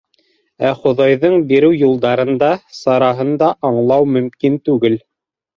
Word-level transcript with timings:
Ә 0.69 0.71
хоҙайҙың 0.85 1.35
биреү 1.51 1.75
юлдарын 1.81 2.41
да, 2.45 2.49
сараһын 2.79 3.31
да 3.45 3.53
аңлау 3.71 4.09
мөмкин 4.15 4.61
түгел. 4.71 4.99